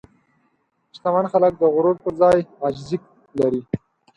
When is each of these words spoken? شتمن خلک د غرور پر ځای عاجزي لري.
شتمن 0.95 1.25
خلک 1.33 1.53
د 1.57 1.63
غرور 1.73 1.95
پر 2.03 2.11
ځای 2.21 2.37
عاجزي 2.61 2.97
لري. 3.39 3.61